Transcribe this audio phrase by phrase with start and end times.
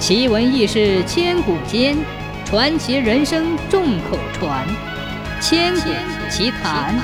[0.00, 1.94] 奇闻异事千古间，
[2.46, 4.66] 传奇人生众口传。
[5.42, 5.90] 千古
[6.30, 6.98] 奇谈。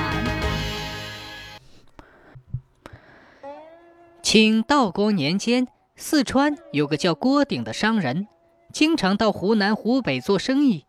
[4.22, 8.28] 清道光年间，四川有个叫郭鼎的商人，
[8.72, 10.86] 经常到湖南、湖北做生意。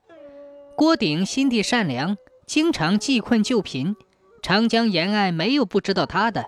[0.77, 2.15] 郭鼎心地善良，
[2.45, 3.97] 经常济困救贫，
[4.41, 6.45] 长江沿岸没有不知道他的。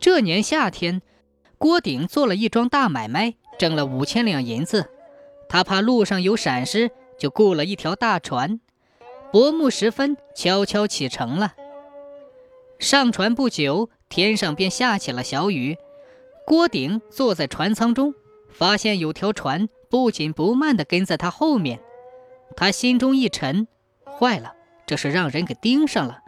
[0.00, 1.00] 这年夏天，
[1.58, 3.36] 郭鼎做了一桩大买卖。
[3.62, 4.90] 挣了五千两银子，
[5.48, 8.58] 他怕路上有闪失，就雇了一条大船。
[9.30, 11.54] 薄暮时分，悄悄启程了。
[12.80, 15.78] 上船不久，天上便下起了小雨。
[16.44, 18.16] 郭鼎坐在船舱中，
[18.50, 21.78] 发现有条船不紧不慢地跟在他后面。
[22.56, 23.68] 他心中一沉，
[24.04, 24.54] 坏了，
[24.86, 26.18] 这是让人给盯上了。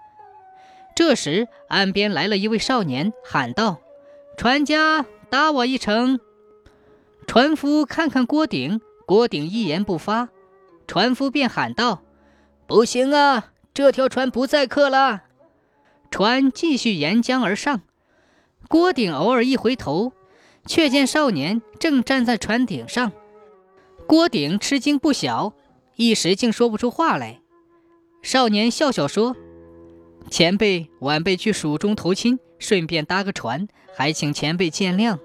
[0.94, 3.80] 这时，岸边来了一位少年，喊道
[4.38, 6.20] ：“船家，搭我一程。”
[7.26, 10.28] 船夫看看郭鼎，郭鼎一言不发。
[10.86, 12.02] 船夫便喊道
[12.68, 15.24] ：“不行啊，这条船不载客了。”
[16.10, 17.82] 船继续沿江而上。
[18.68, 20.12] 郭鼎偶尔一回头，
[20.66, 23.12] 却见少年正站在船顶上。
[24.06, 25.54] 郭鼎吃惊不小，
[25.96, 27.40] 一时竟说不出话来。
[28.22, 29.34] 少年笑笑说
[30.30, 35.18] ：“前辈、晚辈去蜀中投亲，顺便搭个船，还请前辈见谅。”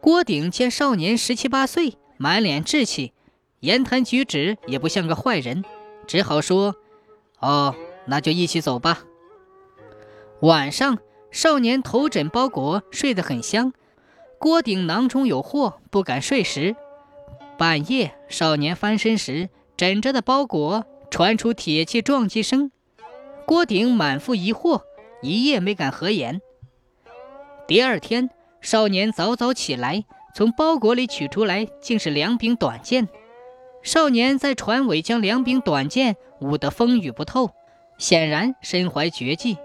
[0.00, 3.12] 郭鼎见少年十七八岁，满脸稚气，
[3.60, 5.62] 言谈举止也不像个坏人，
[6.06, 6.74] 只好说
[7.38, 7.74] ：“哦，
[8.06, 9.04] 那就一起走吧。”
[10.40, 10.98] 晚上，
[11.30, 13.74] 少年头枕包裹，睡得很香。
[14.38, 16.74] 郭鼎囊中有货，不敢睡时。
[17.58, 22.72] 半夜，少年翻身时，枕着的包裹传出铁器撞击声。
[23.44, 24.80] 郭鼎满腹疑惑，
[25.20, 26.40] 一夜没敢合眼。
[27.66, 28.30] 第二天。
[28.60, 33.08] 少年早早起来，从包裹里取出来，竟是两柄短剑。
[33.82, 37.50] 少年在船尾将两柄短剑舞得风雨不透，
[37.96, 39.56] 显然身怀绝技。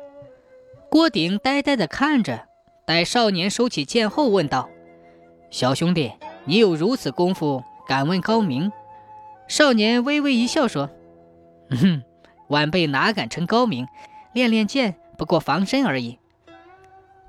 [0.90, 2.48] 郭鼎呆呆地看着，
[2.86, 4.70] 待少年收起剑后，问道
[5.52, 6.14] ：“小兄弟，
[6.46, 8.72] 你有如此功夫，敢问高明？”
[9.50, 10.90] 少年微微一笑，说
[11.70, 12.02] ：“哼，
[12.48, 13.86] 晚辈哪敢称高明？
[14.34, 16.18] 练练剑，不过防身而已。”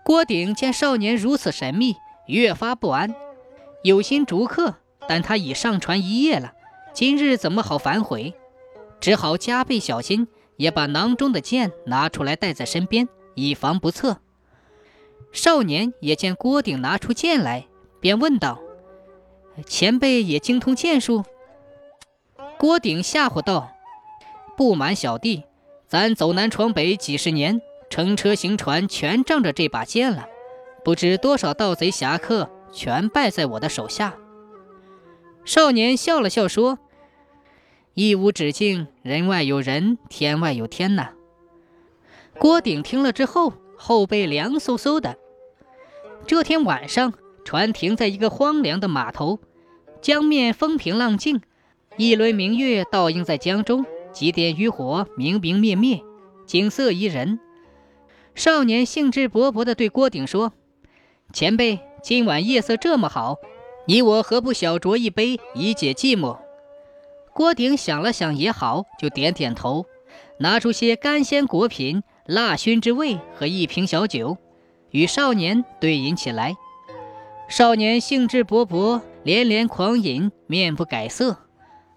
[0.06, 1.96] 郭鼎见少年如此神秘，
[2.26, 3.12] 越发不安，
[3.82, 4.76] 有心逐客，
[5.08, 6.52] 但他已上船一夜了，
[6.92, 8.32] 今日怎么好反悔？
[9.00, 10.28] 只好加倍小心，
[10.58, 14.18] 也把囊中的剑拿出来带在身边，以防不测。
[15.32, 17.66] 少年也见郭鼎拿出剑来，
[17.98, 18.60] 便问道
[19.66, 21.24] ：“前辈也精通剑术？”
[22.56, 23.72] 郭鼎吓唬道
[24.56, 25.42] ：“不瞒小弟，
[25.88, 30.26] 咱走南闯北几十年。”乘车行船全仗着这把剑了，
[30.84, 34.14] 不知多少盗贼侠客全败在我的手下。
[35.44, 36.78] 少年笑了笑说
[37.94, 41.10] ：“一无止境，人外有人，天外有天呐。”
[42.38, 45.16] 郭鼎听了之后，后背凉飕飕的。
[46.26, 47.14] 这天晚上，
[47.44, 49.38] 船停在一个荒凉的码头，
[50.02, 51.40] 江面风平浪静，
[51.96, 56.02] 一轮明月倒映在江中，几点渔火明明灭灭，
[56.44, 57.38] 景色宜人。
[58.36, 60.52] 少年兴致勃勃地对郭鼎说
[61.32, 63.38] ：“前辈，今晚夜色这么好，
[63.86, 66.36] 你我何不小酌一杯，以解寂寞？”
[67.32, 69.86] 郭鼎想了想，也好，就点点头，
[70.38, 74.36] 拿出些干鲜果品、辣熏之味和一瓶小酒，
[74.90, 76.54] 与少年对饮起来。
[77.48, 81.38] 少年兴致勃勃，连连狂饮，面不改色。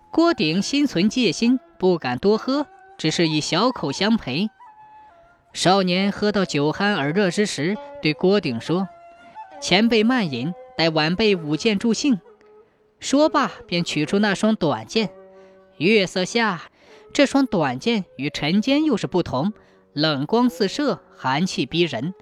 [0.10, 2.66] 郭鼎心存戒心，不敢多喝，
[2.98, 4.50] 只是以小口相陪。
[5.60, 8.88] 少年喝到酒酣耳热之时，对郭鼎说
[9.60, 12.22] ：“前辈慢饮，待晚辈舞剑助兴。”
[13.02, 15.10] 说罢，便取出那双短剑。
[15.76, 16.62] 月色下，
[17.12, 19.52] 这双短剑与晨间又是不同，
[19.92, 22.14] 冷光四射，寒气逼人。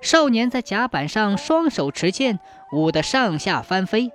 [0.00, 2.40] 少年在甲板上双手持剑，
[2.72, 4.10] 舞得上下翻飞，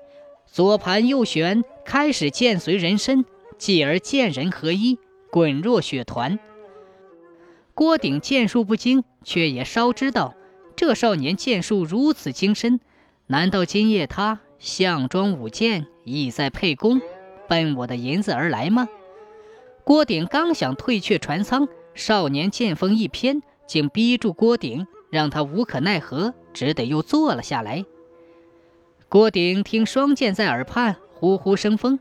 [0.47, 3.25] 左盘右旋，开始剑随人身，
[3.59, 4.97] 继而剑人合一，
[5.29, 6.39] 滚若雪团。
[7.75, 10.33] 郭鼎剑术不精，却也稍知道
[10.77, 12.79] 这少年剑术如此精深，
[13.27, 17.01] 难道今夜他项庄舞剑，意在沛公，
[17.49, 18.87] 奔我的银子而来吗？
[19.83, 27.83] 郭鼎刚想退却船舱，少年剑锋一偏，竟逼住郭鼎，让他无可奈何，只得又坐了下来。
[29.09, 31.99] 郭鼎听双剑在耳畔呼呼生风，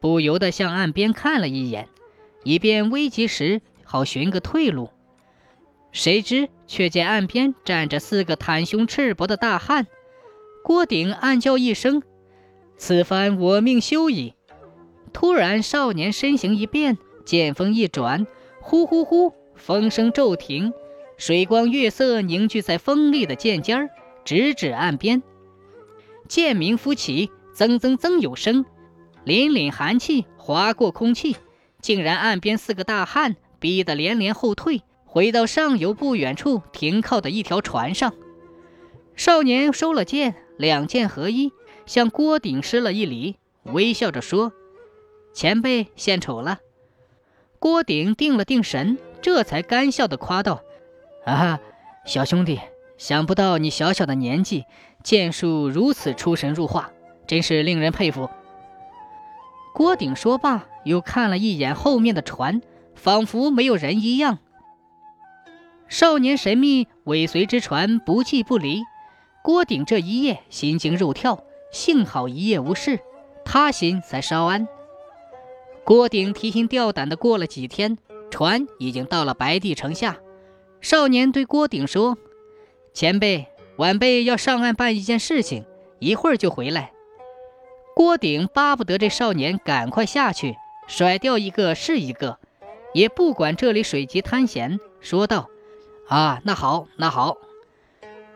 [0.00, 1.88] 不由得向岸边看了一眼，
[2.42, 4.88] 以便危急时好寻个退路。
[5.92, 9.86] 谁知却见岸边站着四个袒胸赤膊的大汉，
[10.62, 12.02] 郭鼎暗叫一声
[12.78, 14.34] ：“此番我命休矣。”
[15.12, 18.26] 突然，少年身形一变，剑锋一转，
[18.60, 20.72] 呼呼呼，风声骤停，
[21.16, 23.90] 水光月色凝聚在锋利的剑尖儿，
[24.24, 25.22] 直指岸边。
[26.28, 28.64] 剑鸣浮起，增增增有声，
[29.26, 31.36] 凛凛寒气划过空气，
[31.82, 34.82] 竟然岸边四个大汉逼得连连后退，
[35.12, 38.14] 回到上游不远处停靠的一条船上。
[39.16, 41.50] 少年收了剑，两剑合一，
[41.84, 43.34] 向郭鼎施了一礼，
[43.64, 44.52] 微笑着说。
[45.34, 46.60] 前辈献丑了，
[47.58, 50.62] 郭鼎定了定神，这才干笑的夸道
[51.26, 51.58] ：“啊，
[52.06, 52.60] 小兄弟，
[52.96, 54.64] 想不到你小小的年纪，
[55.02, 56.92] 剑术如此出神入化，
[57.26, 58.30] 真是令人佩服。”
[59.74, 62.62] 郭鼎说罢，又看了一眼后面的船，
[62.94, 64.38] 仿佛没有人一样。
[65.90, 68.84] 少年神秘尾随之船不弃不离，
[69.42, 71.42] 郭鼎这一夜心惊肉跳，
[71.72, 73.00] 幸好一夜无事，
[73.44, 74.68] 他心才稍安。
[75.82, 77.98] 郭鼎提心吊胆的过了几天，
[78.30, 80.18] 船已经到了白帝城下。
[80.80, 82.16] 少年对郭鼎说
[82.94, 85.64] ：“前辈，晚辈要上岸办一件事情，
[85.98, 86.92] 一会儿就回来。”
[87.96, 90.54] 郭鼎巴不得这少年赶快下去，
[90.86, 92.38] 甩掉一个是一个，
[92.94, 95.48] 也不管这里水急滩险，说道
[96.10, 97.38] ：“啊，那好，那好。”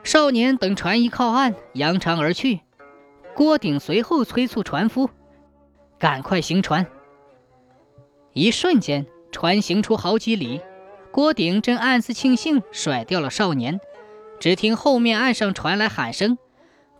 [0.05, 2.61] 少年等船一靠岸，扬长而去。
[3.35, 5.11] 郭鼎随后催促船夫
[5.99, 6.87] ：“赶快行船。”
[8.33, 10.61] 一瞬间，船行出好几里，
[11.11, 13.81] 郭鼎正暗自庆幸甩掉了少年，
[14.39, 16.39] 只听后面岸上传来喊声。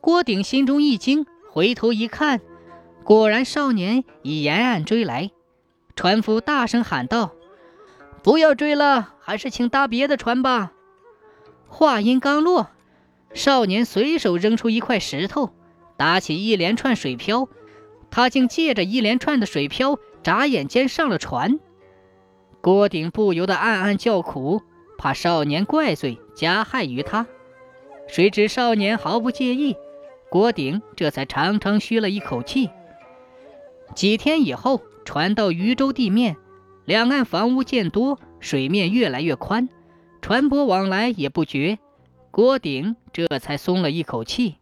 [0.01, 2.41] 郭鼎心中一惊，回头一看，
[3.05, 5.31] 果然少年已沿岸追来。
[5.95, 7.33] 船夫大声喊道
[8.25, 10.73] ：“不要追了，还是请搭别的船吧。”
[11.69, 12.71] 话音刚落，
[13.33, 15.51] 少年随手扔出一块石头，
[15.97, 17.49] 打起一连串水漂，
[18.11, 20.01] 他竟借着一连串的水漂。
[20.23, 21.61] 眨眼间上了船，
[22.63, 24.63] 郭鼎不由得暗暗叫苦，
[24.97, 27.27] 怕少年怪罪加害于他。
[28.09, 29.77] 谁知少年毫不介意，
[30.31, 32.71] 郭鼎这才长长吁了一口气。
[33.95, 36.39] 几天以后，船到渝州地面，
[36.85, 39.69] 两岸房屋渐多，水面越来越宽，
[40.21, 41.79] 船舶往来也不绝。
[42.31, 44.57] 郭鼎这才松了一口气。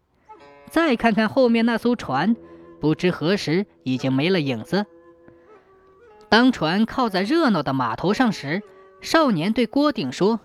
[0.70, 2.36] 再看看后面那艘船，
[2.80, 4.86] 不知何时已经没了影子。
[6.28, 8.62] 当船靠在热闹的码头上时，
[9.00, 10.40] 少年对郭鼎说：“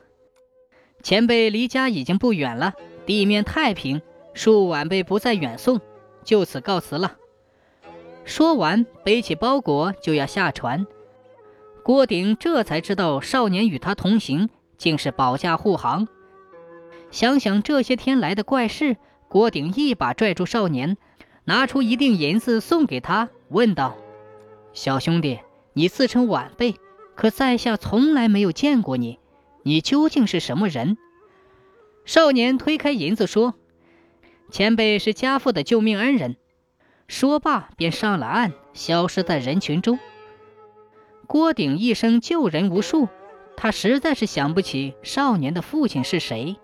[1.03, 2.73] 前辈离家已经不远了，
[3.06, 4.01] 地面太平，
[4.33, 5.80] 恕晚辈不再远送，
[6.23, 7.15] 就此告辞了。”
[8.25, 10.85] 说完，背起包裹就要下船。
[11.88, 16.10] 郭鼎这才知道，少年与他同行竟是保驾护航。
[17.12, 18.98] 想想这些天来的怪事，
[19.30, 20.98] 郭鼎一把拽住少年，
[21.45, 23.95] 拿出一锭银子送给他，问道
[24.75, 25.39] ：“小兄弟。”
[25.72, 26.75] 你自称晚辈，
[27.16, 29.18] 可在下从来没有见过你，
[29.63, 30.98] 你究竟是什么人？
[32.04, 33.54] 少年推开银子说
[34.51, 36.36] ：“前辈是家父的救命恩人。”
[37.07, 39.98] 说罢便上了岸，消失在人群中。
[41.27, 43.09] 郭鼎一生救人无数，
[43.57, 46.56] 他实在是想不起少年的父亲是谁。